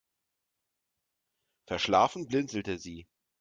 Verschlafen 1.67 2.25
blinzelte 2.27 2.79
sie. 2.79 3.05